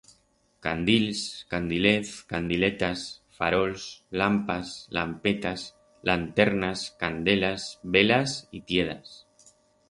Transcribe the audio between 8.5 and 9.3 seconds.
y tiedas.